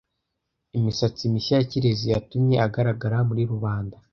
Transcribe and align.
Imisatsi 0.77 1.23
mishya 1.33 1.55
ya 1.59 1.67
Kirezi 1.71 2.05
yatumye 2.13 2.55
agaragara 2.65 3.17
muri 3.27 3.43
rubanda. 3.51 3.95